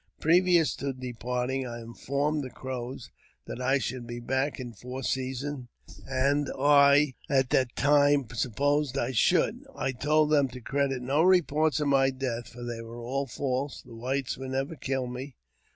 Previous 0.19 0.75
to 0.77 0.93
departing, 0.93 1.67
I 1.67 1.79
informed 1.79 2.43
the 2.43 2.49
Crows 2.49 3.11
that 3.45 3.61
I 3.61 3.77
should 3.77 4.07
be 4.07 4.19
back 4.19 4.59
in 4.59 4.73
four 4.73 5.03
seasons, 5.03 5.67
as 6.09 6.49
I 6.57 7.13
at 7.29 7.51
that 7.51 7.75
time 7.75 8.27
supposed 8.33 8.97
I 8.97 9.11
should. 9.11 9.63
I 9.75 9.91
told 9.91 10.31
them 10.31 10.47
to 10.47 10.59
credit 10.59 11.03
no 11.03 11.21
reports 11.21 11.79
of 11.79 11.87
my 11.89 12.09
death, 12.09 12.47
for 12.49 12.63
they 12.63 12.81
were 12.81 12.97
all 13.03 13.27
false; 13.27 13.83
the 13.83 13.93
whites 13.93 14.39
would 14.39 14.49
never 14.49 14.75
kill 14.75 15.05
me. 15.05 15.35